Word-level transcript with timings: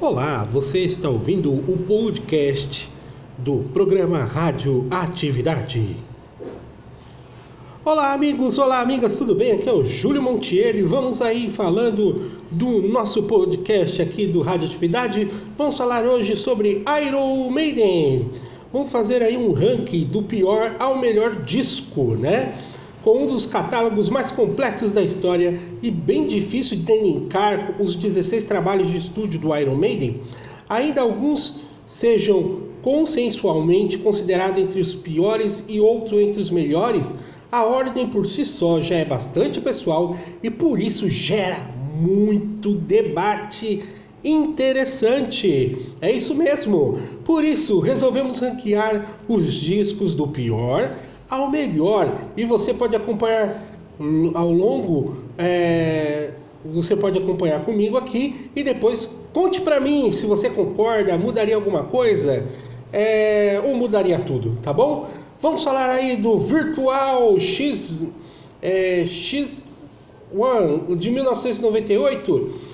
Olá, 0.00 0.44
você 0.44 0.78
está 0.84 1.10
ouvindo 1.10 1.52
o 1.52 1.76
podcast 1.76 2.88
do 3.36 3.64
programa 3.74 4.22
Rádio 4.22 4.86
Atividade. 4.92 5.96
Olá, 7.84 8.12
amigos, 8.12 8.58
olá, 8.58 8.80
amigas, 8.80 9.16
tudo 9.16 9.34
bem? 9.34 9.50
Aqui 9.50 9.68
é 9.68 9.72
o 9.72 9.84
Júlio 9.84 10.22
Montieri. 10.22 10.82
Vamos 10.82 11.20
aí 11.20 11.50
falando 11.50 12.30
do 12.48 12.80
nosso 12.82 13.24
podcast 13.24 14.00
aqui 14.00 14.28
do 14.28 14.40
Rádio 14.40 14.68
Atividade. 14.68 15.28
Vamos 15.56 15.76
falar 15.76 16.04
hoje 16.04 16.36
sobre 16.36 16.84
Iron 17.04 17.50
Maiden. 17.50 18.30
Vamos 18.72 18.92
fazer 18.92 19.20
aí 19.20 19.36
um 19.36 19.52
ranking 19.52 20.04
do 20.04 20.22
pior 20.22 20.76
ao 20.78 20.96
melhor 20.96 21.42
disco, 21.42 22.14
né? 22.14 22.56
Com 23.02 23.24
um 23.24 23.26
dos 23.26 23.46
catálogos 23.46 24.08
mais 24.08 24.30
completos 24.30 24.92
da 24.92 25.02
história 25.02 25.58
e 25.82 25.90
bem 25.90 26.26
difícil 26.26 26.76
de 26.78 26.92
elencar 26.92 27.76
os 27.80 27.94
16 27.94 28.44
trabalhos 28.44 28.90
de 28.90 28.98
estúdio 28.98 29.40
do 29.40 29.56
Iron 29.56 29.76
Maiden, 29.76 30.20
ainda 30.68 31.00
alguns 31.00 31.60
sejam 31.86 32.68
consensualmente 32.82 33.98
considerados 33.98 34.62
entre 34.62 34.80
os 34.80 34.94
piores 34.94 35.64
e 35.68 35.80
outros 35.80 36.20
entre 36.20 36.40
os 36.40 36.50
melhores, 36.50 37.14
a 37.50 37.64
ordem 37.64 38.08
por 38.08 38.26
si 38.26 38.44
só 38.44 38.80
já 38.80 38.96
é 38.96 39.04
bastante 39.04 39.60
pessoal 39.60 40.16
e 40.42 40.50
por 40.50 40.80
isso 40.80 41.08
gera 41.08 41.70
muito 41.98 42.74
debate 42.74 43.82
interessante. 44.22 45.78
É 46.00 46.12
isso 46.12 46.34
mesmo. 46.34 46.98
Por 47.24 47.44
isso 47.44 47.80
resolvemos 47.80 48.40
ranquear 48.40 49.18
os 49.28 49.54
discos 49.54 50.14
do 50.14 50.28
pior 50.28 50.96
ao 51.28 51.50
melhor. 51.50 52.16
E 52.36 52.44
você 52.44 52.72
pode 52.72 52.96
acompanhar 52.96 53.62
ao 54.34 54.52
longo, 54.52 55.16
é, 55.36 56.34
você 56.64 56.94
pode 56.94 57.18
acompanhar 57.18 57.64
comigo 57.64 57.96
aqui 57.96 58.50
e 58.54 58.62
depois 58.62 59.20
conte 59.32 59.60
para 59.60 59.80
mim 59.80 60.12
se 60.12 60.26
você 60.26 60.48
concorda, 60.48 61.18
mudaria 61.18 61.56
alguma 61.56 61.84
coisa 61.84 62.46
é, 62.92 63.60
ou 63.64 63.74
mudaria 63.74 64.18
tudo, 64.18 64.56
tá 64.62 64.72
bom? 64.72 65.08
Vamos 65.40 65.62
falar 65.62 65.90
aí 65.90 66.16
do 66.16 66.38
Virtual 66.38 67.38
X 67.38 68.04
é, 68.60 69.04
X1 69.04 70.96
de 70.96 71.10
1998. 71.10 72.67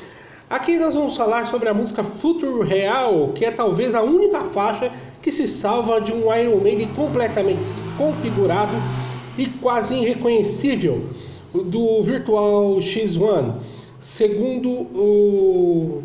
Aqui 0.55 0.79
nós 0.79 0.95
vamos 0.95 1.17
falar 1.17 1.49
sobre 1.49 1.69
a 1.69 1.75
música 1.75 2.05
Futuro 2.05 2.63
Real, 2.63 3.33
que 3.35 3.45
é 3.45 3.51
talvez 3.51 3.93
a 3.93 4.03
única 4.03 4.45
faixa 4.45 4.93
que 5.21 5.33
se 5.33 5.49
salva 5.49 6.01
de 6.01 6.13
um 6.13 6.33
Iron 6.33 6.59
Maiden 6.59 6.87
completamente 6.95 7.59
configurado 7.99 8.73
e 9.37 9.47
quase 9.47 9.97
irreconhecível 9.97 11.07
do 11.53 12.05
Virtual 12.05 12.77
X1, 12.77 13.55
segundo 13.99 14.71
o 14.71 16.05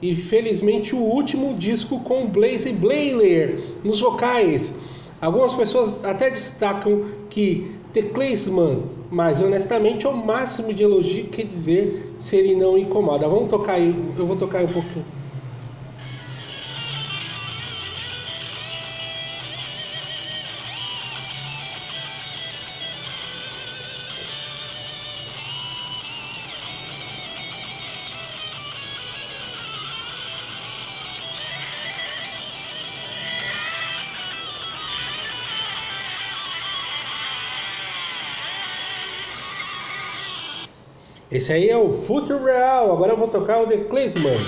e 0.00 0.14
felizmente 0.14 0.94
o 0.94 1.00
último 1.00 1.54
disco 1.54 1.98
com 1.98 2.28
Blaze 2.28 2.72
Blayler 2.72 3.58
nos 3.82 4.00
vocais. 4.00 4.72
Algumas 5.20 5.54
pessoas 5.54 6.04
até 6.04 6.30
destacam 6.30 7.06
que 7.28 7.72
The 7.92 8.02
Claysman, 8.02 8.84
mas 9.10 9.40
honestamente 9.40 10.06
é 10.06 10.08
o 10.08 10.16
máximo 10.16 10.72
de 10.72 10.84
elogio 10.84 11.24
que 11.24 11.42
dizer 11.42 12.07
se 12.18 12.36
ele 12.36 12.54
não 12.54 12.76
incomoda. 12.76 13.28
Vamos 13.28 13.48
tocar 13.48 13.74
aí, 13.74 13.94
eu 14.16 14.26
vou 14.26 14.36
tocar 14.36 14.62
um 14.64 14.72
pouquinho. 14.72 15.17
Esse 41.30 41.52
aí 41.52 41.68
é 41.68 41.76
o 41.76 41.92
Futuro 41.92 42.44
Real. 42.44 42.90
Agora 42.90 43.12
eu 43.12 43.16
vou 43.16 43.28
tocar 43.28 43.60
o 43.60 43.66
The 43.66 43.84
Claysman. 43.84 44.38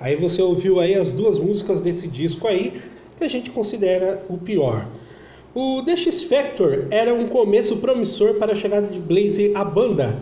Aí 0.00 0.14
você 0.16 0.40
ouviu 0.40 0.78
aí 0.78 0.94
as 0.94 1.12
duas 1.12 1.38
músicas 1.38 1.80
desse 1.80 2.06
disco 2.06 2.46
aí 2.46 2.80
que 3.16 3.24
a 3.24 3.28
gente 3.28 3.50
considera 3.50 4.24
o 4.28 4.38
pior. 4.38 4.86
O 5.54 5.82
The 5.82 5.96
X 5.96 6.22
Factor 6.24 6.86
era 6.90 7.12
um 7.12 7.28
começo 7.28 7.76
promissor 7.78 8.34
para 8.34 8.52
a 8.52 8.56
chegada 8.56 8.86
de 8.86 9.00
Blaze 9.00 9.52
à 9.54 9.64
banda, 9.64 10.18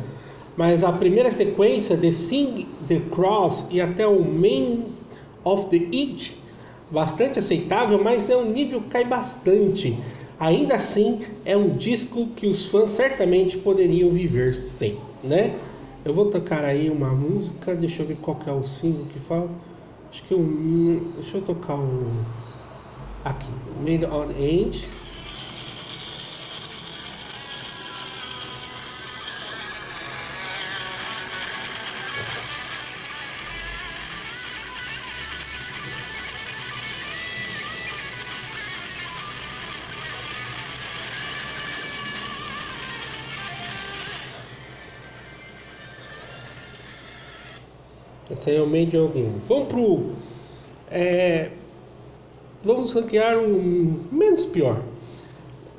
mas 0.57 0.83
a 0.83 0.93
primeira 0.93 1.31
sequência, 1.31 1.97
The 1.97 2.13
Sing, 2.13 2.67
The 2.89 3.03
Cross 3.11 3.67
e 3.71 3.81
até 3.81 4.07
o 4.07 4.25
Main 4.25 4.85
of 5.45 5.67
the 5.67 5.77
Edge, 5.77 6.39
bastante 6.91 7.39
aceitável, 7.39 8.03
mas 8.03 8.31
é 8.31 8.37
um 8.37 8.51
nível 8.51 8.81
que 8.81 8.89
cai 8.89 9.05
bastante. 9.05 9.99
Ainda 10.41 10.77
assim, 10.77 11.21
é 11.45 11.57
um 11.57 11.77
disco 11.77 12.29
que 12.37 12.47
os 12.47 12.67
fãs 12.67 12.91
certamente 12.91 13.59
poderiam 13.59 14.11
viver 14.11 14.55
sem, 14.55 14.97
né? 15.23 15.55
Eu 16.07 16.15
vou 16.15 16.31
tocar 16.31 16.65
aí 16.65 16.89
uma 16.89 17.11
música, 17.11 17.75
deixa 17.75 18.05
eu 18.05 18.07
ver 18.07 18.17
qual 18.19 18.39
é 18.47 18.53
o 18.53 18.63
símbolo 18.63 19.07
que 19.07 19.19
fala. 19.19 19.51
Acho 20.09 20.23
que 20.23 20.33
um. 20.37 21.11
Deixa 21.17 21.39
eu 21.39 21.43
tocar 21.43 21.75
o. 21.75 22.25
Aqui, 23.25 23.51
Made 23.81 24.07
on 24.07 24.31
End. 24.31 24.89
Esse 48.47 48.51
aí 48.53 48.57
é 48.59 48.65
Made 48.65 48.97
Alguém. 48.97 49.33
Vamos 49.49 49.67
pro. 49.67 50.11
É, 50.89 51.51
vamos 52.63 52.93
ranquear 52.93 53.39
o 53.39 54.05
menos 54.13 54.45
pior. 54.45 54.83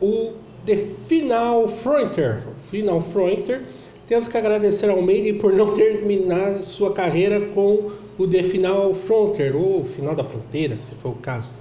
O 0.02 0.34
The 0.66 0.76
Final 0.76 1.70
Frontier. 1.70 2.44
Final 2.70 3.00
Frontier. 3.00 3.64
Temos 4.06 4.28
que 4.28 4.38
agradecer 4.38 4.90
ao 4.90 5.02
Meire 5.02 5.34
por 5.34 5.54
não 5.54 5.74
terminar 5.74 6.62
sua 6.62 6.92
carreira 6.92 7.40
com 7.54 7.90
o 8.18 8.28
The 8.28 8.44
Final 8.44 8.94
Frontier, 8.94 9.56
ou 9.56 9.86
Final 9.86 10.16
da 10.16 10.24
Fronteira, 10.24 10.76
se 10.78 10.92
for 10.96 11.10
o 11.10 11.16
caso. 11.16 11.54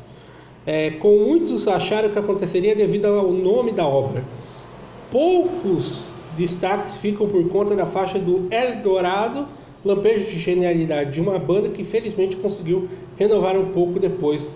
É, 0.64 0.90
com 0.90 1.18
muitos 1.18 1.68
acharam 1.68 2.08
que 2.08 2.18
aconteceria 2.18 2.74
devido 2.74 3.06
ao 3.06 3.30
nome 3.30 3.70
da 3.70 3.86
obra. 3.86 4.24
Poucos 5.10 6.08
destaques 6.36 6.96
ficam 6.96 7.28
por 7.28 7.48
conta 7.48 7.76
da 7.76 7.86
faixa 7.86 8.18
do 8.18 8.48
Eldorado 8.52 9.46
lampejo 9.84 10.26
de 10.26 10.38
genialidade 10.38 11.12
de 11.12 11.20
uma 11.20 11.38
banda 11.38 11.68
que 11.68 11.84
felizmente 11.84 12.36
conseguiu 12.36 12.88
renovar 13.16 13.56
um 13.56 13.72
pouco 13.72 13.98
depois 13.98 14.52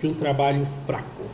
de 0.00 0.06
um 0.06 0.14
trabalho 0.14 0.64
fraco. 0.86 1.24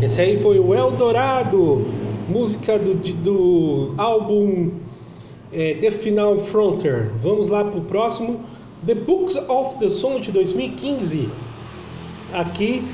Esse 0.00 0.22
aí 0.22 0.36
foi 0.36 0.58
o 0.58 0.74
Eldorado 0.74 1.97
música 2.28 2.78
do, 2.78 2.94
do 2.94 3.94
álbum 3.96 4.70
é, 5.52 5.74
The 5.74 5.90
Final 5.90 6.38
Frontier. 6.38 7.10
Vamos 7.16 7.48
lá 7.48 7.64
para 7.64 7.78
o 7.78 7.84
próximo, 7.84 8.40
The 8.86 8.94
Books 8.94 9.36
of 9.48 9.78
the 9.78 9.88
Song 9.88 10.20
de 10.20 10.30
2015. 10.30 11.28
Aqui, 12.32 12.84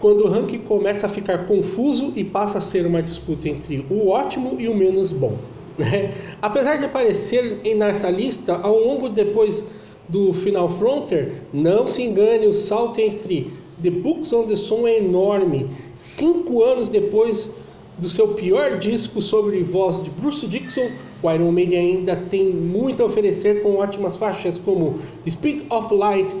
quando 0.00 0.24
o 0.24 0.28
ranking 0.28 0.60
começa 0.60 1.06
a 1.06 1.10
ficar 1.10 1.46
confuso 1.46 2.12
e 2.16 2.24
passa 2.24 2.58
a 2.58 2.60
ser 2.60 2.86
uma 2.86 3.02
disputa 3.02 3.48
entre 3.48 3.84
o 3.90 4.08
ótimo 4.08 4.56
e 4.58 4.66
o 4.66 4.74
menos 4.74 5.12
bom. 5.12 5.36
Né? 5.76 6.14
Apesar 6.40 6.78
de 6.78 6.86
aparecer 6.86 7.60
nessa 7.76 8.08
lista 8.08 8.56
ao 8.62 8.78
longo 8.78 9.10
depois 9.10 9.62
do 10.08 10.32
Final 10.32 10.70
Frontier, 10.70 11.42
não 11.52 11.86
se 11.86 12.02
engane, 12.02 12.46
o 12.46 12.54
salto 12.54 12.98
entre 12.98 13.50
The 13.82 13.90
Books 13.90 14.32
on 14.32 14.46
the 14.46 14.56
Sun 14.56 14.86
é 14.86 14.98
enorme. 14.98 15.68
Cinco 15.94 16.62
anos 16.62 16.88
depois 16.88 17.54
do 17.98 18.08
seu 18.08 18.28
pior 18.34 18.78
disco 18.78 19.22
sobre 19.22 19.62
voz 19.62 20.02
de 20.02 20.10
Bruce 20.10 20.46
Dixon, 20.46 20.90
o 21.22 21.30
Iron 21.30 21.50
Maiden 21.50 21.78
ainda 21.78 22.16
tem 22.16 22.50
muito 22.50 23.02
a 23.02 23.06
oferecer 23.06 23.62
com 23.62 23.76
ótimas 23.76 24.16
faixas 24.16 24.58
como 24.58 24.98
Speed 25.28 25.62
of 25.70 25.94
Light, 25.94 26.36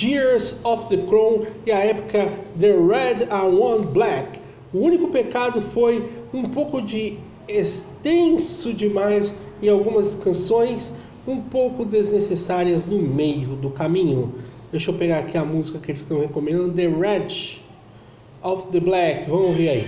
Years 0.00 0.60
of 0.64 0.86
the 0.88 0.96
Crown 1.08 1.42
e 1.66 1.72
a 1.72 1.78
época 1.80 2.30
The 2.58 2.72
Red 2.72 3.24
and 3.30 3.58
One 3.58 3.86
Black. 3.86 4.38
O 4.72 4.78
único 4.78 5.08
pecado 5.08 5.60
foi 5.60 6.08
um 6.32 6.44
pouco 6.44 6.80
de 6.80 7.18
extenso 7.48 8.72
demais 8.72 9.34
em 9.60 9.68
algumas 9.68 10.14
canções, 10.14 10.92
um 11.26 11.40
pouco 11.40 11.84
desnecessárias 11.84 12.86
no 12.86 12.98
meio 12.98 13.48
do 13.56 13.70
caminho. 13.70 14.32
Deixa 14.70 14.90
eu 14.90 14.94
pegar 14.94 15.18
aqui 15.18 15.36
a 15.36 15.44
música 15.44 15.78
que 15.78 15.90
eles 15.90 16.02
estão 16.02 16.20
recomendando, 16.20 16.72
The 16.72 16.86
Red 16.88 17.60
of 18.42 18.68
the 18.68 18.80
Black. 18.80 19.28
Vamos 19.28 19.56
ver 19.56 19.68
aí. 19.68 19.86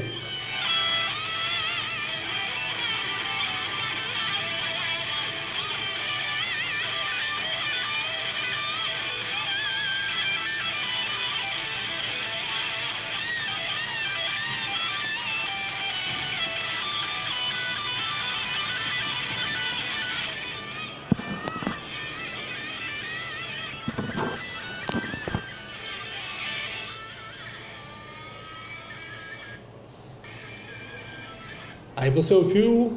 Aí 32.04 32.10
você 32.10 32.34
ouviu 32.34 32.92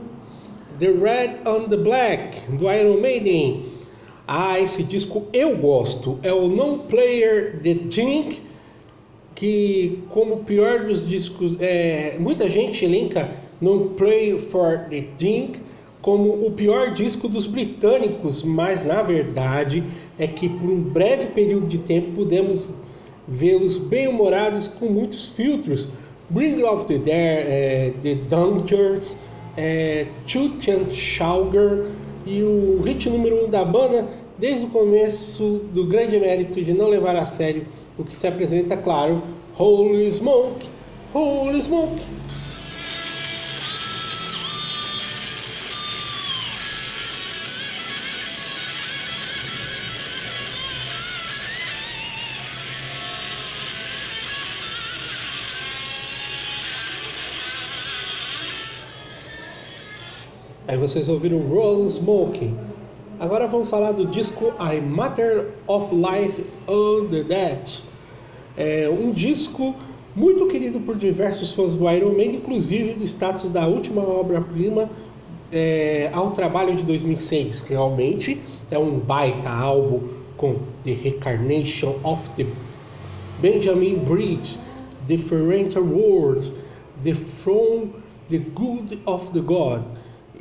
The 0.79 0.87
Red 0.87 1.49
on 1.49 1.69
the 1.69 1.77
Black 1.77 2.41
do 2.49 2.69
Iron 2.69 2.99
Maiden. 2.99 3.63
Ah, 4.27 4.59
esse 4.59 4.83
disco 4.83 5.23
eu 5.31 5.55
gosto. 5.55 6.19
É 6.23 6.33
o 6.33 6.49
Non 6.49 6.79
Player 6.79 7.57
The 7.63 7.77
Jink, 7.89 8.41
que 9.33 10.03
como 10.09 10.33
o 10.33 10.43
pior 10.43 10.83
dos 10.83 11.07
discos, 11.07 11.55
é, 11.61 12.17
muita 12.19 12.49
gente 12.49 12.83
elenca 12.83 13.31
Non 13.61 13.93
Play 13.95 14.37
for 14.39 14.87
the 14.89 15.05
Jink 15.17 15.61
como 16.01 16.45
o 16.45 16.51
pior 16.51 16.91
disco 16.91 17.29
dos 17.29 17.47
britânicos, 17.47 18.43
mas 18.43 18.83
na 18.83 19.01
verdade 19.03 19.85
é 20.19 20.27
que 20.27 20.49
por 20.49 20.69
um 20.69 20.81
breve 20.81 21.27
período 21.27 21.65
de 21.65 21.77
tempo 21.77 22.11
pudemos 22.11 22.67
vê-los 23.25 23.77
bem-humorados 23.77 24.67
com 24.67 24.87
muitos 24.87 25.27
filtros 25.27 25.87
Bring 26.29 26.61
of 26.65 26.87
the 26.87 26.97
Dare, 26.97 27.41
é, 27.47 27.93
The 28.03 28.15
Dunkers, 28.29 29.15
é, 29.55 30.05
Schauger 30.91 31.87
e 32.25 32.43
o 32.43 32.81
hit 32.83 33.09
número 33.09 33.43
1 33.43 33.45
um 33.45 33.49
da 33.49 33.63
banda 33.63 34.05
desde 34.37 34.65
o 34.65 34.69
começo 34.69 35.61
do 35.73 35.85
grande 35.85 36.19
mérito 36.19 36.61
de 36.61 36.73
não 36.73 36.89
levar 36.89 37.15
a 37.15 37.25
sério 37.25 37.65
o 37.97 38.03
que 38.03 38.17
se 38.17 38.27
apresenta, 38.27 38.75
claro, 38.75 39.23
Holy 39.57 40.11
Smoke, 40.11 40.67
Holy 41.13 41.63
Smoke. 41.63 42.01
Aí 60.67 60.75
vocês 60.75 61.07
ouviram 61.07 61.39
Roll 61.47 61.85
Smoking. 61.85 62.53
Agora 63.21 63.47
vamos 63.47 63.69
falar 63.69 63.93
do 63.93 64.05
disco 64.05 64.53
I 64.59 64.81
Matter 64.81 65.51
of 65.65 65.95
Life 65.95 66.45
Under 66.67 67.25
That. 67.25 67.83
É 68.57 68.89
um 68.89 69.13
disco 69.13 69.73
muito 70.13 70.45
querido 70.47 70.81
por 70.81 70.97
diversos 70.97 71.53
fãs 71.53 71.73
do 71.73 71.89
Iron 71.89 72.11
Man, 72.17 72.35
inclusive 72.35 72.95
do 72.95 73.03
status 73.05 73.49
da 73.49 73.65
última 73.65 74.01
obra-prima 74.01 74.89
é, 75.53 76.09
ao 76.11 76.31
trabalho 76.31 76.75
de 76.75 76.83
2006. 76.83 77.61
Realmente 77.61 78.41
é 78.69 78.77
um 78.77 78.99
baita 78.99 79.49
álbum 79.49 80.01
com 80.35 80.55
The 80.83 80.91
Recarnation 80.91 81.95
of 82.03 82.29
the 82.31 82.45
Benjamin 83.41 83.99
Bridge, 83.99 84.59
Different 85.07 85.77
World, 85.77 86.51
The 87.05 87.13
From 87.13 87.91
the 88.29 88.39
Good 88.39 88.99
of 89.05 89.31
the 89.31 89.39
God 89.39 89.83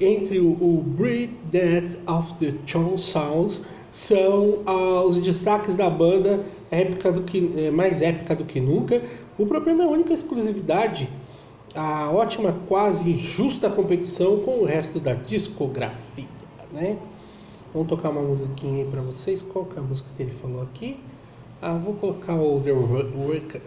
entre 0.01 0.39
o, 0.41 0.83
Breed 0.85 1.31
Death 1.51 1.99
of 2.07 2.35
the 2.35 2.55
Chon 2.67 2.99
Sounds 2.99 3.63
são 3.91 4.63
os 5.07 5.21
destaques 5.21 5.77
da 5.77 5.89
banda 5.89 6.45
épica 6.71 7.13
do 7.13 7.23
que, 7.23 7.53
é, 7.57 7.71
mais 7.71 8.03
épica 8.03 8.35
do 8.35 8.45
que 8.45 8.61
nunca. 8.61 9.03
O 9.39 9.47
problema 9.47 9.85
é 9.85 9.87
a 9.87 9.91
única 9.91 10.13
exclusividade, 10.13 11.09
a 11.75 12.11
ótima, 12.11 12.57
quase 12.69 13.17
justa 13.17 13.71
competição 13.71 14.41
com 14.41 14.61
o 14.61 14.65
resto 14.65 14.99
da 14.99 15.15
discografia, 15.15 16.27
né? 16.73 16.99
Vamos 17.73 17.89
tocar 17.89 18.11
uma 18.11 18.23
musiquinha 18.23 18.85
aí 18.85 18.91
para 18.91 19.03
vocês. 19.03 19.43
Qual 19.43 19.69
é 19.77 19.79
a 19.79 19.83
música 19.83 20.09
que 20.17 20.23
ele 20.23 20.33
falou 20.33 20.63
aqui? 20.63 20.99
Ah, 21.61 21.75
vou 21.75 21.95
colocar 21.95 22.37
o 22.37 22.61
The... 22.61 22.73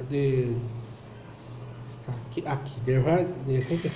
the 0.09 0.47
aqui, 2.07 2.43
aqui 2.45 2.81
The, 2.85 3.25
the 3.45 3.91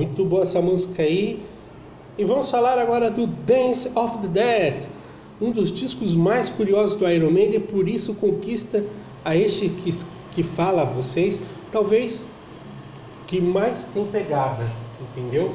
Muito 0.00 0.24
boa 0.24 0.44
essa 0.44 0.62
música 0.62 1.02
aí. 1.02 1.44
E 2.16 2.24
vamos 2.24 2.50
falar 2.50 2.78
agora 2.78 3.10
do 3.10 3.26
Dance 3.26 3.92
of 3.94 4.16
the 4.16 4.28
Dead, 4.28 4.88
um 5.38 5.50
dos 5.50 5.70
discos 5.70 6.14
mais 6.14 6.48
curiosos 6.48 6.96
do 6.96 7.06
Iron 7.06 7.30
Maiden, 7.30 7.56
e 7.56 7.60
por 7.60 7.86
isso 7.86 8.14
conquista 8.14 8.82
a 9.22 9.36
este 9.36 9.68
que, 9.68 9.90
que 10.32 10.42
fala 10.42 10.82
a 10.82 10.84
vocês, 10.86 11.38
talvez 11.70 12.26
que 13.26 13.42
mais 13.42 13.90
tem 13.92 14.06
pegada, 14.06 14.66
entendeu? 15.02 15.54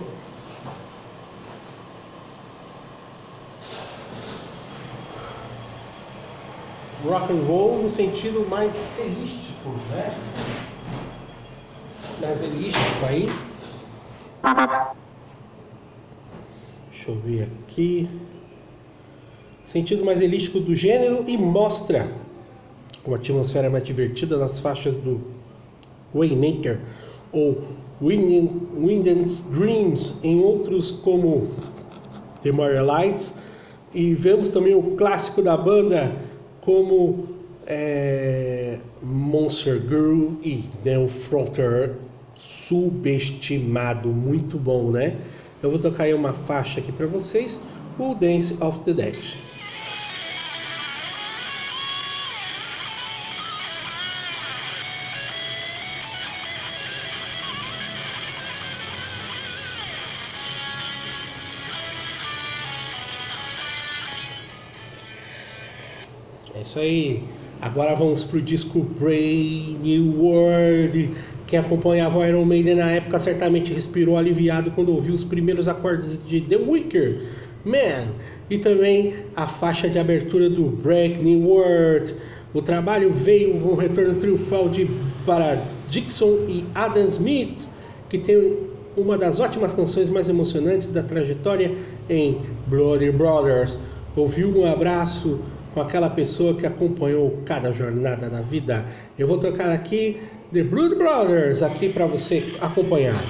Rock 7.04 7.34
and 7.34 7.48
roll 7.48 7.82
no 7.82 7.90
sentido 7.90 8.48
mais 8.48 8.76
elístico, 9.00 9.70
né? 9.90 10.16
Mais 12.22 12.44
elístico 12.44 13.06
aí. 13.08 13.28
Deixa 16.92 17.10
eu 17.10 17.20
ver 17.20 17.44
aqui. 17.44 18.08
Sentido 19.64 20.06
mais 20.06 20.22
elístico 20.22 20.60
do 20.60 20.76
gênero 20.76 21.24
e 21.28 21.36
mostra 21.38 22.10
uma 23.06 23.18
atmosfera 23.18 23.70
mais 23.70 23.84
divertida 23.84 24.38
nas 24.38 24.60
faixas 24.60 24.94
do 24.96 25.20
Waymaker 26.14 26.80
ou 27.32 27.64
Windens 28.02 29.42
Dreams, 29.52 30.14
em 30.24 30.40
outros 30.42 30.92
como 30.92 31.52
The 32.44 32.52
More 32.52 32.80
Lights. 32.82 33.36
E 33.94 34.14
vemos 34.14 34.50
também 34.50 34.76
o 34.76 34.96
clássico 34.96 35.42
da 35.42 35.58
banda 35.58 36.16
como 36.62 37.26
é, 37.66 38.80
Monster 39.02 39.80
Girl 39.82 40.34
e 40.44 40.66
Neil 40.84 41.08
Fronter 41.08 41.96
subestimado, 42.36 44.10
muito 44.10 44.58
bom, 44.58 44.92
né? 44.92 45.18
Eu 45.62 45.70
vou 45.70 45.80
tocar 45.80 46.04
aí 46.04 46.14
uma 46.14 46.34
faixa 46.34 46.80
aqui 46.80 46.92
para 46.92 47.08
vocês, 47.08 47.62
o 47.98 48.14
Dance 48.14 48.56
of 48.62 48.82
the 48.82 48.94
Dead. 48.94 49.16
É 66.54 66.62
isso 66.62 66.80
aí. 66.80 67.24
Agora 67.62 67.96
vamos 67.96 68.24
pro 68.24 68.42
disco 68.42 68.82
Brave 68.84 69.78
New 69.82 70.22
World. 70.22 71.10
Quem 71.48 71.60
acompanhava 71.60 72.18
o 72.18 72.26
Iron 72.26 72.44
Maiden 72.44 72.76
na 72.76 72.90
época 72.92 73.20
certamente 73.20 73.72
respirou 73.72 74.18
aliviado 74.18 74.72
quando 74.72 74.92
ouviu 74.92 75.14
os 75.14 75.24
primeiros 75.24 75.68
acordes 75.68 76.20
de 76.26 76.42
The 76.42 76.58
Wicker 76.58 77.22
Man 77.64 78.08
e 78.50 78.58
também 78.58 79.14
a 79.36 79.48
faixa 79.48 79.88
de 79.88 80.00
abertura 80.00 80.50
do 80.50 80.66
Break 80.66 81.24
New 81.24 81.48
World. 81.48 82.16
O 82.54 82.62
trabalho 82.62 83.12
veio 83.12 83.60
com 83.60 83.70
um 83.70 83.76
retorno 83.76 84.16
triunfal 84.16 84.70
de 84.70 84.90
para 85.26 85.64
Dixon 85.90 86.46
e 86.48 86.64
Adam 86.74 87.06
Smith, 87.06 87.68
que 88.10 88.18
tem 88.18 88.58
uma 88.98 89.18
das 89.18 89.40
ótimas 89.40 89.74
canções 89.74 90.10
mais 90.10 90.30
emocionantes 90.30 90.90
da 90.90 91.04
trajetória 91.04 91.76
em 92.10 92.40
Bloody 92.68 93.12
Brothers. 93.12 93.78
Ouviu 94.16 94.58
um 94.58 94.66
abraço 94.66 95.40
com 95.76 95.82
aquela 95.82 96.10
pessoa 96.10 96.56
que 96.56 96.66
acompanhou 96.66 97.44
cada 97.46 97.74
jornada 97.74 98.30
da 98.30 98.40
vida. 98.40 98.86
Eu 99.20 99.28
vou 99.28 99.38
tocar 99.38 99.74
aqui 99.74 100.18
The 100.54 100.64
Blood 100.64 100.96
Brothers 100.96 101.62
aqui 101.62 101.90
para 101.90 102.08
você 102.08 102.56
acompanhar. 102.62 103.22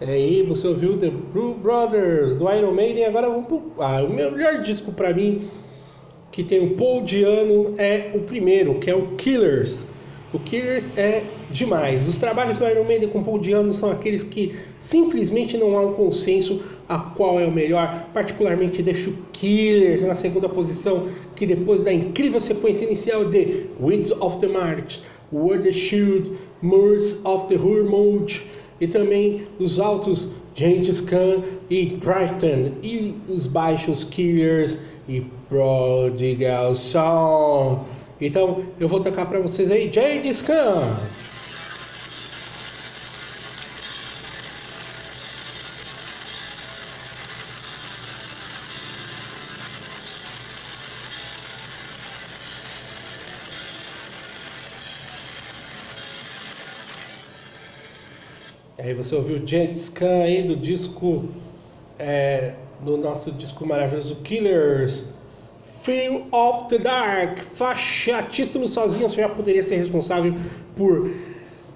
É 0.00 0.10
aí, 0.10 0.42
você 0.42 0.66
ouviu 0.66 0.98
The 0.98 1.10
Blue 1.32 1.54
Brothers 1.54 2.34
do 2.34 2.52
Iron 2.52 2.72
Maiden. 2.72 3.04
Agora 3.04 3.28
vamos 3.28 3.46
pro. 3.46 3.62
Ah, 3.78 4.02
o 4.02 4.12
melhor 4.12 4.60
disco 4.60 4.90
para 4.92 5.14
mim 5.14 5.48
que 6.32 6.42
tem 6.42 6.60
o 6.66 6.74
Paul 6.74 7.02
Diano 7.02 7.74
é 7.78 8.10
o 8.12 8.20
primeiro, 8.20 8.74
que 8.80 8.90
é 8.90 8.94
o 8.94 9.14
Killers. 9.14 9.84
O 10.32 10.38
Killers 10.40 10.84
é 10.96 11.22
demais. 11.48 12.08
Os 12.08 12.18
trabalhos 12.18 12.58
do 12.58 12.66
Iron 12.66 12.82
Maiden 12.82 13.08
com 13.08 13.22
Paul 13.22 13.38
Diano 13.38 13.72
são 13.72 13.88
aqueles 13.88 14.24
que 14.24 14.56
simplesmente 14.80 15.56
não 15.56 15.78
há 15.78 15.82
um 15.82 15.92
consenso 15.92 16.60
a 16.88 16.98
qual 16.98 17.38
é 17.38 17.46
o 17.46 17.52
melhor. 17.52 18.08
Particularmente 18.12 18.82
deixo 18.82 19.10
o 19.10 19.16
Killers 19.32 20.02
na 20.02 20.16
segunda 20.16 20.48
posição, 20.48 21.06
que 21.36 21.46
depois 21.46 21.84
da 21.84 21.92
incrível 21.92 22.40
sequência 22.40 22.84
inicial 22.84 23.26
de 23.26 23.66
Winds 23.80 24.10
of 24.10 24.38
the 24.38 24.48
March, 24.48 25.02
Word 25.32 25.62
the 25.62 25.72
Shield, 25.72 26.32
Moors 26.60 27.16
of 27.24 27.46
the 27.46 27.54
Hormone 27.54 28.26
e 28.80 28.86
também 28.86 29.46
os 29.58 29.78
altos 29.78 30.30
Gengis 30.54 31.00
Khan 31.00 31.42
e 31.68 31.86
Brighton 31.86 32.72
e 32.82 33.14
os 33.28 33.46
baixos 33.46 34.04
Killers 34.04 34.78
e 35.08 35.20
Prodigal 35.48 36.74
Song. 36.74 37.80
Então 38.20 38.62
eu 38.78 38.88
vou 38.88 39.00
tocar 39.00 39.26
para 39.26 39.40
vocês 39.40 39.70
aí 39.70 39.90
Gengis 39.92 40.42
Khan. 40.42 40.96
Aí 58.84 58.92
você 58.92 59.14
ouviu 59.14 59.40
Gengis 59.46 59.88
Khan 59.88 60.24
aí 60.24 60.42
do 60.42 60.54
disco, 60.54 61.24
é, 61.98 62.52
do 62.84 62.98
nosso 62.98 63.32
disco 63.32 63.66
maravilhoso 63.66 64.16
Killers, 64.16 65.06
Fear 65.82 66.20
of 66.30 66.68
the 66.68 66.76
Dark, 66.76 67.38
faixa, 67.38 68.22
título 68.24 68.68
sozinho, 68.68 69.08
você 69.08 69.22
já 69.22 69.28
poderia 69.30 69.64
ser 69.64 69.76
responsável 69.76 70.34
por 70.76 71.10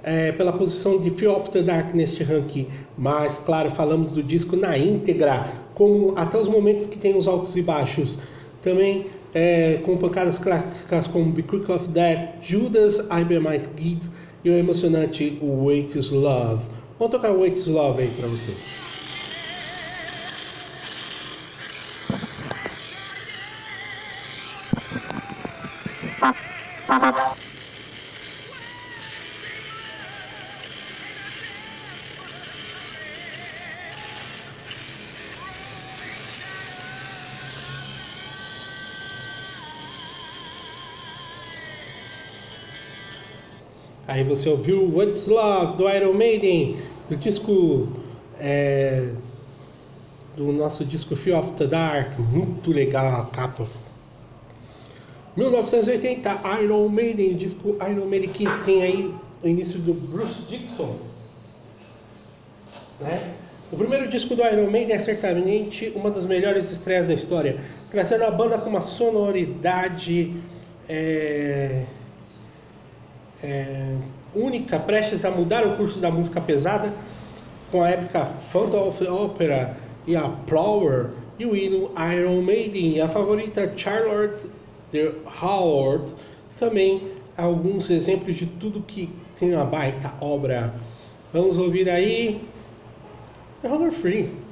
é, 0.02 0.32
pela 0.32 0.52
posição 0.52 1.00
de 1.00 1.08
Fear 1.08 1.34
of 1.34 1.48
the 1.48 1.62
Dark 1.62 1.94
neste 1.94 2.22
ranking, 2.22 2.66
mas 2.98 3.38
claro, 3.38 3.70
falamos 3.70 4.10
do 4.10 4.22
disco 4.22 4.54
na 4.54 4.76
íntegra, 4.76 5.50
como 5.74 6.12
até 6.14 6.36
os 6.36 6.46
momentos 6.46 6.86
que 6.86 6.98
tem 6.98 7.16
os 7.16 7.26
altos 7.26 7.56
e 7.56 7.62
baixos, 7.62 8.18
também 8.60 9.06
é, 9.32 9.80
com 9.82 9.96
pancadas 9.96 10.38
clássicas 10.38 11.06
como 11.06 11.32
The 11.32 11.40
Creek 11.40 11.72
of 11.72 11.88
Death, 11.88 12.42
Judas, 12.42 12.98
I 13.10 13.24
Be 13.24 13.40
Might 13.40 13.66
Give 13.78 14.10
e 14.44 14.50
o 14.50 14.52
emocionante 14.52 15.38
Wait 15.40 15.94
is 15.94 16.10
Love. 16.10 16.76
Vamos 16.98 17.12
tocar 17.12 17.30
Wait 17.32 17.56
is 17.56 17.68
Love 17.68 18.02
aí 18.02 18.10
para 18.10 18.26
vocês. 18.26 18.58
Aí 44.08 44.24
você 44.24 44.48
ouviu 44.48 44.90
What's 44.90 45.26
Love 45.26 45.76
do 45.76 45.86
Iron 45.86 46.14
Maiden, 46.14 46.78
do 47.10 47.14
disco 47.14 47.88
é, 48.40 49.10
do 50.34 50.50
nosso 50.50 50.82
disco 50.82 51.14
Fear 51.14 51.38
of 51.38 51.52
the 51.52 51.66
Dark, 51.66 52.18
muito 52.18 52.72
legal 52.72 53.20
a 53.20 53.26
capa. 53.26 53.68
1980, 55.36 56.40
Iron 56.62 56.88
Maiden, 56.88 57.36
disco 57.36 57.76
Iron 57.86 58.06
Maiden 58.06 58.30
que 58.30 58.46
tem 58.64 58.82
aí 58.82 59.14
o 59.42 59.46
início 59.46 59.78
do 59.78 59.92
Bruce 59.92 60.40
Dixon, 60.48 60.96
né? 63.00 63.34
O 63.70 63.76
primeiro 63.76 64.08
disco 64.08 64.34
do 64.34 64.42
Iron 64.42 64.70
Maiden 64.70 64.96
é 64.96 64.98
certamente 65.00 65.92
uma 65.94 66.10
das 66.10 66.24
melhores 66.24 66.70
estreias 66.70 67.08
da 67.08 67.12
história, 67.12 67.60
trazendo 67.90 68.24
a 68.24 68.30
banda 68.30 68.56
com 68.56 68.70
uma 68.70 68.80
sonoridade 68.80 70.34
é, 70.88 71.84
é, 73.42 73.94
única, 74.34 74.78
prestes 74.78 75.24
a 75.24 75.30
mudar 75.30 75.66
o 75.66 75.76
curso 75.76 75.98
da 75.98 76.10
música 76.10 76.40
pesada, 76.40 76.92
com 77.70 77.82
a 77.82 77.90
época 77.90 78.24
Phantom 78.24 78.88
of 78.88 79.04
the 79.04 79.10
Opera 79.10 79.76
e 80.06 80.16
a 80.16 80.28
Plower, 80.28 81.10
e 81.38 81.46
o 81.46 81.54
hino 81.54 81.90
Iron 82.14 82.42
Maiden, 82.42 82.96
e 82.96 83.00
a 83.00 83.08
favorita 83.08 83.72
Charlotte 83.76 84.50
the 84.90 85.12
Howard, 85.42 86.14
também 86.58 87.12
alguns 87.36 87.88
exemplos 87.90 88.36
de 88.36 88.46
tudo 88.46 88.80
que 88.80 89.08
tem 89.38 89.54
uma 89.54 89.64
baita 89.64 90.12
obra. 90.20 90.74
Vamos 91.32 91.58
ouvir 91.58 91.88
aí 91.88 92.42
Hunger 93.62 93.92
Free. 93.92 94.47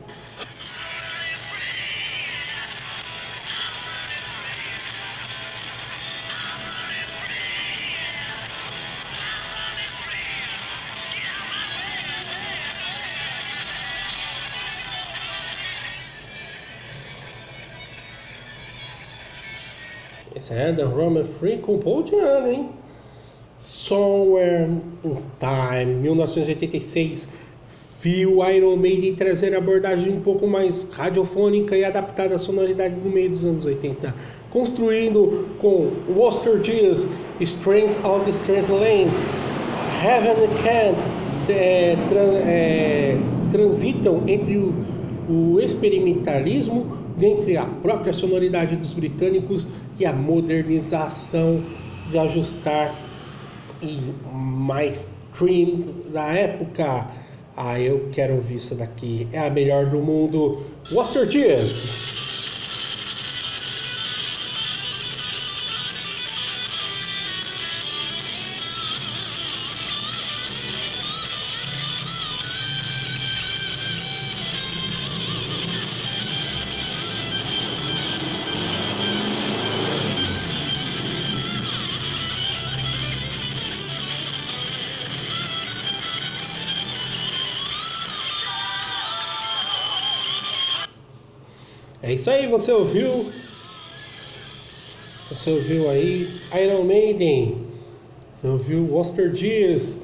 Esse 20.36 20.52
é 20.52 20.70
The 20.70 20.82
Roman 20.82 21.24
Free 21.24 21.56
com 21.56 21.78
Paul 21.78 22.02
Diano, 22.02 22.52
hein? 22.52 22.68
Somewhere 23.58 24.68
in 25.02 25.14
Time, 25.40 25.94
1986. 26.02 27.26
Viu 28.02 28.46
Iron 28.46 28.76
Maiden 28.76 29.14
trazer 29.14 29.56
abordagem 29.56 30.12
um 30.12 30.20
pouco 30.20 30.46
mais 30.46 30.90
radiofônica 30.92 31.74
e 31.74 31.86
adaptada 31.86 32.34
à 32.34 32.38
sonoridade 32.38 32.96
do 32.96 33.08
meio 33.08 33.30
dos 33.30 33.46
anos 33.46 33.64
80, 33.64 34.14
construindo 34.50 35.48
com 35.58 35.90
Worcester 36.06 36.60
Dias, 36.60 37.06
Strength 37.40 38.04
of 38.04 38.26
the 38.26 38.30
Strange 38.32 38.70
Land, 38.70 39.10
Heaven 40.04 40.48
Can't, 40.62 41.50
é, 41.50 41.96
é, 42.44 43.18
transitam 43.50 44.22
entre 44.26 44.58
o, 44.58 44.74
o 45.30 45.60
experimentalismo 45.60 46.95
dentre 47.16 47.56
a 47.56 47.64
própria 47.64 48.12
sonoridade 48.12 48.76
dos 48.76 48.92
britânicos 48.92 49.66
e 49.98 50.04
a 50.04 50.12
modernização 50.12 51.62
de 52.10 52.18
ajustar 52.18 52.94
em 53.82 54.14
mais 54.32 55.08
stream 55.32 55.94
da 56.12 56.32
época. 56.32 57.08
Ah, 57.56 57.80
eu 57.80 58.08
quero 58.12 58.34
ouvir 58.34 58.56
isso 58.56 58.74
daqui. 58.74 59.28
É 59.32 59.38
a 59.38 59.50
melhor 59.50 59.86
do 59.86 59.98
mundo. 59.98 60.62
Worcester 60.92 61.26
Dias. 61.26 61.84
É 92.06 92.14
isso 92.14 92.30
aí, 92.30 92.46
você 92.46 92.70
ouviu? 92.70 93.32
Você 95.28 95.50
ouviu 95.50 95.90
aí 95.90 96.30
Iron 96.54 96.84
Maiden? 96.84 97.56
Você 98.32 98.46
ouviu 98.46 98.94
Oster 98.94 99.32
Dias? 99.32 99.96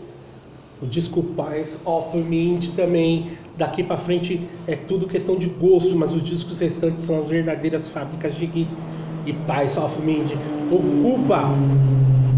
O 0.83 0.87
disco 0.87 1.23
Pies 1.23 1.81
of 1.87 2.19
Mind 2.19 2.71
também. 2.71 3.29
Daqui 3.57 3.85
para 3.85 3.97
frente 3.99 4.41
é 4.67 4.75
tudo 4.75 5.07
questão 5.07 5.39
de 5.39 5.47
gosto, 5.47 5.95
mas 5.95 6.13
os 6.13 6.25
discos 6.25 6.59
restantes 6.59 7.05
são 7.05 7.23
as 7.23 7.29
verdadeiras 7.29 7.89
fábricas 7.89 8.35
de 8.35 8.47
hits. 8.47 8.85
E 9.25 9.33
Pies 9.33 9.77
of 9.77 10.03
Mind 10.03 10.33
ocupa 10.69 11.57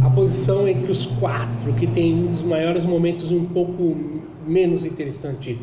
a 0.02 0.10
posição 0.10 0.68
entre 0.68 0.92
os 0.92 1.06
quatro, 1.06 1.72
que 1.72 1.86
tem 1.86 2.12
um 2.12 2.26
dos 2.26 2.42
maiores 2.42 2.84
momentos 2.84 3.30
um 3.30 3.46
pouco 3.46 3.96
menos 4.46 4.84
interessante. 4.84 5.58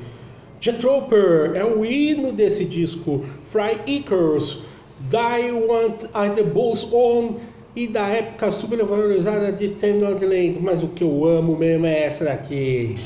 The 0.61 0.73
Trooper 0.73 1.53
é 1.55 1.65
o 1.65 1.83
hino 1.83 2.31
desse 2.31 2.63
disco. 2.65 3.25
Fry 3.45 3.79
Icarus, 3.87 4.61
Die 5.09 5.51
Want 5.51 6.03
I 6.13 6.29
The 6.35 6.43
Bulls 6.43 6.87
On 6.93 7.33
e 7.75 7.87
da 7.87 8.07
época 8.07 8.51
supervalorizada 8.51 9.51
de 9.51 9.69
Ten 9.69 9.99
Land. 9.99 10.59
Mas 10.61 10.83
o 10.83 10.89
que 10.89 11.03
eu 11.03 11.25
amo 11.25 11.57
mesmo 11.57 11.87
é 11.87 12.03
essa 12.03 12.25
daqui. 12.25 12.99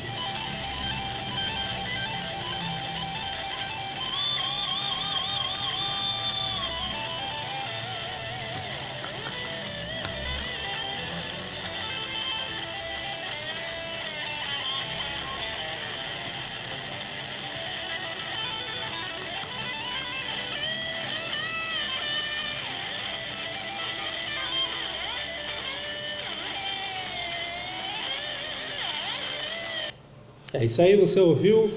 É 30.55 30.63
isso 30.63 30.81
aí, 30.81 30.95
você 30.95 31.19
ouviu 31.19 31.69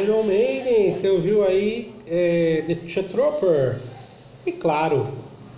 Iron 0.00 0.22
Maiden, 0.22 0.92
você 0.92 1.08
ouviu 1.08 1.42
aí 1.42 1.92
é, 2.06 2.62
The 2.68 3.02
Trooper. 3.02 3.80
E 4.46 4.52
claro, 4.52 5.08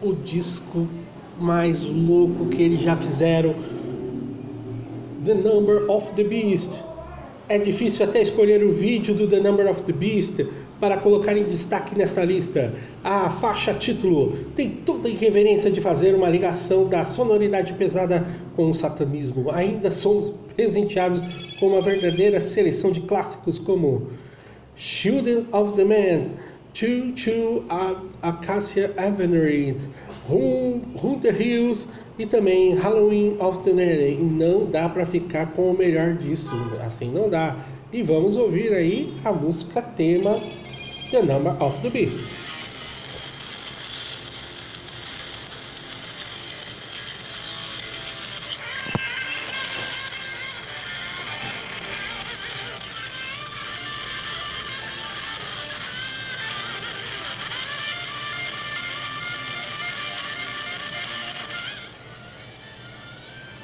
o 0.00 0.14
disco 0.14 0.88
mais 1.38 1.82
louco 1.82 2.46
que 2.46 2.62
eles 2.62 2.80
já 2.80 2.96
fizeram, 2.96 3.54
The 5.26 5.34
Number 5.34 5.90
of 5.90 6.14
the 6.14 6.24
Beast. 6.24 6.80
É 7.50 7.58
difícil 7.58 8.06
até 8.06 8.22
escolher 8.22 8.64
o 8.64 8.72
vídeo 8.72 9.14
do 9.14 9.28
The 9.28 9.40
Number 9.40 9.70
of 9.70 9.82
the 9.82 9.92
Beast 9.92 10.36
para 10.80 10.98
colocar 10.98 11.36
em 11.36 11.44
destaque 11.44 11.96
nessa 11.96 12.24
lista. 12.24 12.74
A 13.02 13.30
faixa 13.30 13.72
título 13.72 14.36
tem 14.54 14.70
toda 14.70 15.08
a 15.08 15.10
irreverência 15.10 15.70
de 15.70 15.80
fazer 15.80 16.14
uma 16.14 16.28
ligação 16.28 16.86
da 16.86 17.04
sonoridade 17.04 17.72
pesada 17.74 18.26
com 18.54 18.70
o 18.70 18.74
satanismo. 18.74 19.50
Ainda 19.50 19.90
somos 19.90 20.30
presenteados 20.54 21.20
com 21.58 21.68
uma 21.68 21.80
verdadeira 21.80 22.40
seleção 22.40 22.90
de 22.92 23.00
clássicos 23.02 23.58
como 23.58 24.08
Children 24.76 25.46
of 25.52 25.74
the 25.74 25.84
Man, 25.84 26.30
Choo 26.74 27.16
Choo 27.16 27.64
Acacia 28.20 28.92
Avenue, 28.98 29.76
Run 30.28 31.18
the 31.20 31.30
Hills 31.30 31.86
e 32.18 32.26
também 32.26 32.74
Halloween 32.74 33.36
of 33.40 33.60
the 33.60 33.72
Night. 33.72 34.18
E 34.20 34.22
não 34.22 34.66
dá 34.66 34.88
para 34.88 35.06
ficar 35.06 35.52
com 35.52 35.70
o 35.70 35.76
melhor 35.76 36.14
disso, 36.14 36.54
assim 36.84 37.10
não 37.10 37.30
dá. 37.30 37.56
E 37.92 38.02
vamos 38.02 38.36
ouvir 38.36 38.72
aí 38.72 39.14
a 39.24 39.32
música 39.32 39.80
tema 39.80 40.40
The 41.10 41.22
Number 41.22 41.56
of 41.60 41.80
the 41.82 41.90
Beast. 41.90 42.18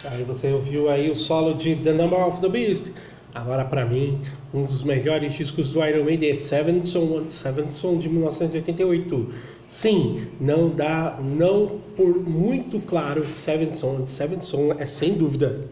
Aí 0.04 0.24
você 0.24 0.52
ouviu 0.52 0.88
aí 0.88 1.10
o 1.10 1.16
solo 1.16 1.54
de 1.54 1.74
The 1.74 1.92
Number 1.92 2.20
of 2.20 2.40
the 2.40 2.48
Beast. 2.48 2.92
Agora 3.34 3.64
para 3.64 3.86
mim, 3.86 4.20
um 4.52 4.66
dos 4.66 4.82
melhores 4.82 5.32
discos 5.32 5.72
do 5.72 5.82
Iron 5.82 6.04
Maiden 6.04 6.30
é 6.30 6.34
Seven 6.34 6.84
Son, 6.84 7.30
Seven 7.30 7.72
Son 7.72 7.96
de 7.96 8.06
1988. 8.06 9.30
Sim, 9.66 10.26
não 10.38 10.68
dá, 10.68 11.18
não 11.18 11.80
por 11.96 12.20
muito 12.20 12.78
claro, 12.80 13.26
Seven 13.30 13.74
Son, 13.74 14.06
Seven 14.06 14.42
Son 14.42 14.74
é 14.78 14.84
sem 14.84 15.14
dúvida 15.14 15.64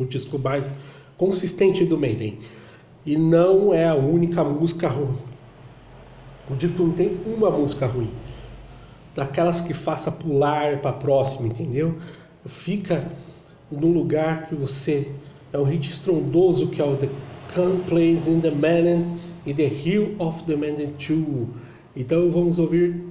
o 0.00 0.04
disco 0.04 0.36
mais 0.36 0.74
consistente 1.16 1.84
do 1.84 1.96
Maiden. 1.96 2.38
E 3.06 3.16
não 3.16 3.72
é 3.72 3.86
a 3.86 3.94
única 3.94 4.42
música 4.42 4.88
ruim. 4.88 5.16
O 6.50 6.56
disco 6.56 6.82
não 6.82 6.92
tem 6.92 7.16
uma 7.24 7.52
música 7.52 7.86
ruim. 7.86 8.10
Daquelas 9.14 9.60
que 9.60 9.72
faça 9.72 10.10
pular 10.10 10.78
para 10.78 10.92
próxima, 10.92 11.46
entendeu? 11.46 11.96
Fica 12.46 13.12
no 13.70 13.92
lugar 13.92 14.48
que 14.48 14.56
você 14.56 15.12
é 15.52 15.58
um 15.58 15.64
hit 15.64 15.90
estrondoso 15.90 16.68
que 16.68 16.80
é 16.80 16.84
o 16.84 16.96
The 16.96 17.08
Come 17.54 17.82
Plays 17.88 18.26
in 18.26 18.40
the 18.40 18.50
Man 18.50 19.16
e 19.44 19.52
The 19.52 19.66
Hill 19.66 20.14
of 20.18 20.44
the 20.44 20.56
Man 20.56 20.76
2. 20.98 21.46
Então 21.96 22.30
vamos 22.30 22.58
ouvir 22.58 23.09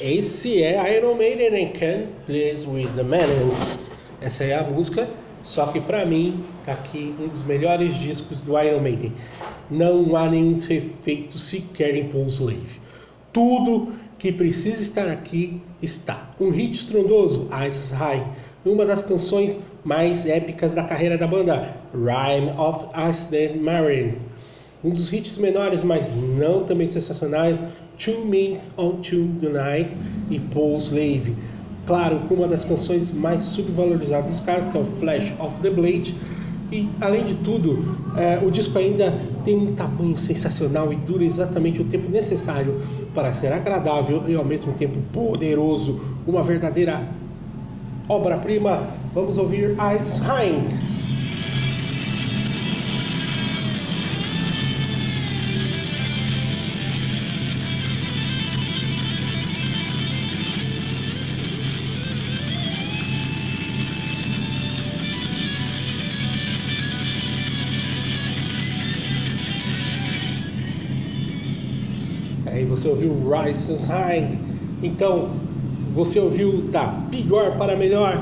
Esse 0.00 0.62
é 0.62 0.96
Iron 0.96 1.16
Maiden 1.16 1.60
and 1.60 1.72
Can 1.72 2.06
Please 2.24 2.64
with 2.68 2.86
the 2.94 3.02
Melons. 3.02 3.80
Essa 4.20 4.44
é 4.44 4.54
a 4.54 4.62
música, 4.62 5.08
só 5.42 5.66
que 5.66 5.80
para 5.80 6.06
mim 6.06 6.44
tá 6.64 6.74
aqui 6.74 7.12
um 7.18 7.26
dos 7.26 7.42
melhores 7.42 7.96
discos 7.96 8.40
do 8.40 8.56
Iron 8.56 8.80
Maiden. 8.80 9.12
Não 9.68 10.14
há 10.14 10.30
nenhum 10.30 10.56
efeito 10.56 11.36
sequer 11.36 11.96
em 11.96 12.08
Paul 12.08 12.26
Slave. 12.26 12.80
Tudo 13.32 13.92
que 14.18 14.30
precisa 14.30 14.80
estar 14.80 15.08
aqui 15.08 15.60
está. 15.82 16.30
Um 16.40 16.50
hit 16.50 16.76
estrondoso, 16.76 17.48
Ice 17.66 17.92
High, 17.92 18.24
uma 18.64 18.86
das 18.86 19.02
canções 19.02 19.58
mais 19.82 20.26
épicas 20.26 20.74
da 20.74 20.84
carreira 20.84 21.18
da 21.18 21.26
banda, 21.26 21.74
Rhyme 21.92 22.50
of 22.56 22.86
Ice 23.10 23.28
Dead 23.28 23.56
Marine. 23.56 24.14
Um 24.84 24.90
dos 24.90 25.12
hits 25.12 25.38
menores, 25.38 25.82
mas 25.82 26.14
não 26.14 26.62
também 26.62 26.86
sensacionais, 26.86 27.58
Two 27.98 28.24
Minutes 28.24 28.70
on 28.76 29.00
the 29.40 29.48
Night 29.48 29.96
e 30.30 30.38
Paul 30.38 30.78
Slave. 30.78 31.34
Claro, 31.86 32.20
com 32.28 32.34
uma 32.34 32.46
das 32.46 32.64
canções 32.64 33.10
mais 33.10 33.42
subvalorizadas 33.42 34.32
dos 34.32 34.40
caras, 34.40 34.68
que 34.68 34.76
é 34.76 34.80
o 34.80 34.84
Flash 34.84 35.32
of 35.40 35.58
the 35.60 35.70
Blade. 35.70 36.14
E 36.70 36.88
além 37.00 37.24
de 37.24 37.34
tudo, 37.36 37.96
é, 38.16 38.38
o 38.44 38.50
disco 38.50 38.78
ainda 38.78 39.12
tem 39.44 39.56
um 39.56 39.74
tamanho 39.74 40.18
sensacional 40.18 40.92
e 40.92 40.96
dura 40.96 41.24
exatamente 41.24 41.80
o 41.80 41.84
tempo 41.84 42.10
necessário 42.10 42.78
para 43.14 43.32
ser 43.32 43.52
agradável 43.52 44.22
e 44.28 44.34
ao 44.34 44.44
mesmo 44.44 44.74
tempo 44.74 44.98
poderoso. 45.12 45.98
Uma 46.26 46.42
verdadeira 46.42 47.08
obra-prima. 48.08 48.86
Vamos 49.14 49.38
ouvir 49.38 49.74
Ice 49.98 50.18
High. 50.20 50.87
Aí 72.58 72.64
você 72.64 72.88
ouviu 72.88 73.12
Rises 73.30 73.84
High. 73.84 74.28
Então, 74.82 75.28
você 75.94 76.18
ouviu 76.18 76.62
da 76.72 76.88
pior 77.08 77.56
para 77.56 77.76
melhor 77.76 78.20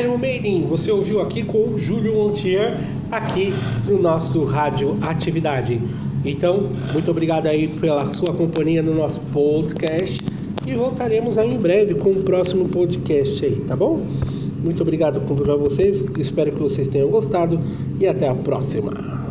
Iron 0.00 0.16
Maiden. 0.16 0.66
Você 0.66 0.90
ouviu 0.90 1.20
aqui 1.20 1.42
com 1.42 1.68
o 1.68 1.78
Júlio 1.78 2.14
Montier, 2.14 2.78
aqui 3.12 3.52
no 3.86 4.00
nosso 4.00 4.42
Rádio 4.44 4.96
Atividade. 5.02 5.78
Então, 6.24 6.70
muito 6.94 7.10
obrigado 7.10 7.46
aí 7.46 7.68
pela 7.68 8.08
sua 8.08 8.32
companhia 8.32 8.82
no 8.82 8.94
nosso 8.94 9.20
podcast. 9.34 10.18
E 10.66 10.72
voltaremos 10.72 11.36
aí 11.36 11.52
em 11.52 11.58
breve 11.58 11.94
com 11.96 12.10
o 12.10 12.22
próximo 12.22 12.66
podcast 12.70 13.44
aí, 13.44 13.56
tá 13.68 13.76
bom? 13.76 14.00
Muito 14.62 14.80
obrigado 14.80 15.20
por 15.20 15.36
vocês. 15.58 16.02
Espero 16.18 16.52
que 16.52 16.58
vocês 16.58 16.88
tenham 16.88 17.10
gostado 17.10 17.60
e 18.00 18.06
até 18.06 18.26
a 18.26 18.34
próxima. 18.34 19.23